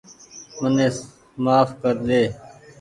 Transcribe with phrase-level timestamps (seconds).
[0.61, 0.87] مني
[1.43, 2.21] مهاڦ ڪر ۮي